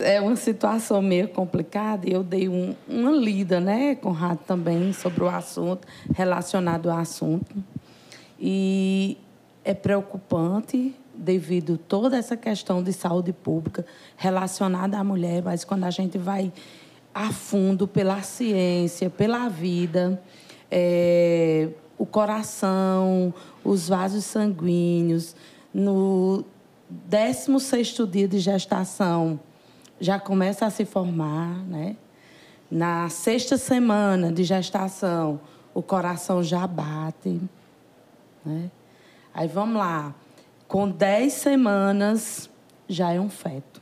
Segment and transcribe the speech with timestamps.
[0.00, 5.22] É uma situação meio complicada e eu dei um, uma lida, né, Conrado, também sobre
[5.22, 7.54] o assunto, relacionado ao assunto.
[8.36, 9.16] E
[9.64, 13.86] é preocupante devido toda essa questão de saúde pública
[14.16, 16.52] relacionada à mulher, mas quando a gente vai
[17.14, 20.20] a fundo pela ciência, pela vida,
[20.68, 23.32] é, o coração,
[23.62, 25.36] os vasos sanguíneos,
[25.72, 26.44] no
[26.90, 29.38] 16 dia de gestação
[30.04, 31.96] já começa a se formar, né?
[32.70, 35.40] Na sexta semana de gestação,
[35.72, 37.40] o coração já bate,
[38.44, 38.70] né?
[39.32, 40.14] Aí vamos lá,
[40.68, 42.50] com 10 semanas
[42.86, 43.80] já é um feto.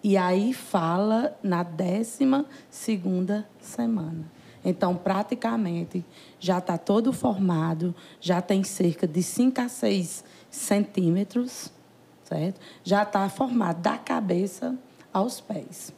[0.00, 4.30] E aí fala na décima segunda semana.
[4.64, 6.04] Então, praticamente,
[6.38, 11.72] já está todo formado, já tem cerca de 5 a 6 centímetros,
[12.22, 12.60] certo?
[12.84, 14.78] Já está formado da cabeça
[15.12, 15.92] aos pés.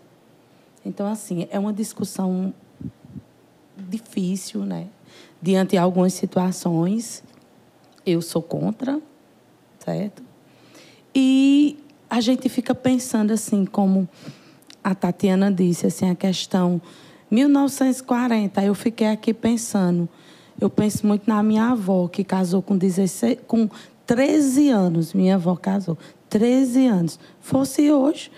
[0.84, 2.54] Então, assim, é uma discussão
[3.76, 4.88] difícil, né?
[5.40, 7.22] Diante de algumas situações,
[8.04, 9.00] eu sou contra,
[9.78, 10.22] certo?
[11.14, 14.08] E a gente fica pensando assim, como
[14.82, 16.80] a Tatiana disse, assim, a questão
[17.30, 20.08] 1940, eu fiquei aqui pensando,
[20.60, 23.68] eu penso muito na minha avó, que casou com 16, com
[24.06, 25.96] 13 anos, minha avó casou,
[26.28, 27.20] 13 anos.
[27.40, 28.30] Fosse hoje,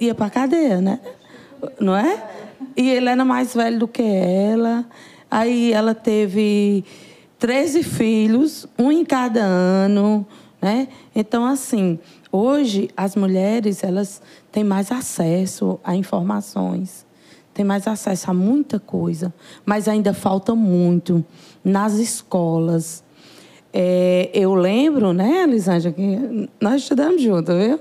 [0.00, 1.00] ia para cadeia, né?
[1.78, 2.22] Não é?
[2.76, 4.86] E ele era mais velho do que ela.
[5.30, 6.84] Aí ela teve
[7.38, 10.26] 13 filhos, um em cada ano,
[10.60, 10.88] né?
[11.14, 11.98] Então, assim,
[12.30, 14.20] hoje as mulheres, elas
[14.52, 17.06] têm mais acesso a informações,
[17.54, 19.32] têm mais acesso a muita coisa,
[19.64, 21.24] mas ainda falta muito
[21.64, 23.02] nas escolas.
[23.72, 27.78] É, eu lembro, né, Elisângela, que nós estudamos juntos, viu?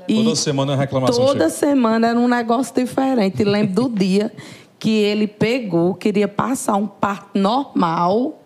[0.07, 1.25] E toda semana é reclamação.
[1.25, 3.44] Toda semana era um negócio diferente.
[3.44, 4.31] Lembro do dia
[4.79, 8.41] que ele pegou, queria passar um parto normal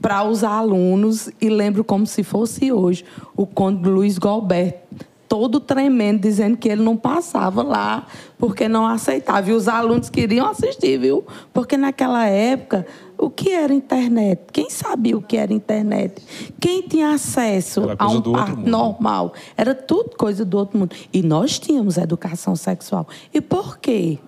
[0.00, 3.04] para os alunos e lembro como se fosse hoje
[3.36, 8.06] o conde Luiz Galberto todo tremendo dizendo que ele não passava lá
[8.38, 9.50] porque não aceitava.
[9.50, 11.24] E os alunos queriam assistir viu?
[11.52, 12.86] Porque naquela época
[13.18, 14.42] o que era internet?
[14.52, 16.22] Quem sabia o que era internet?
[16.60, 19.32] Quem tinha acesso a um parto normal?
[19.56, 20.94] Era tudo coisa do outro mundo.
[21.12, 23.06] E nós tínhamos educação sexual.
[23.32, 24.18] E por quê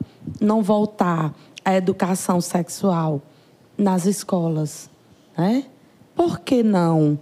[0.40, 1.34] não voltar
[1.64, 3.22] à educação sexual
[3.76, 4.90] nas escolas?
[5.36, 5.64] Né?
[6.14, 7.18] Por que não?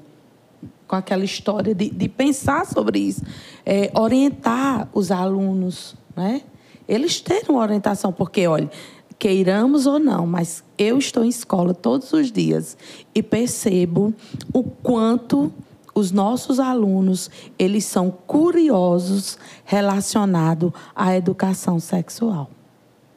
[0.86, 3.22] Com aquela história de, de pensar sobre isso,
[3.64, 6.42] é, orientar os alunos, né?
[6.88, 8.70] eles terem uma orientação, porque, olha,
[9.18, 12.76] queiramos ou não, mas eu estou em escola todos os dias
[13.14, 14.14] e percebo
[14.52, 15.52] o quanto
[15.94, 22.50] os nossos alunos eles são curiosos relacionado à educação sexual.